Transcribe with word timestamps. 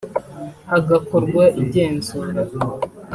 hagakorwa 0.71 1.43
igenzura 1.61 2.41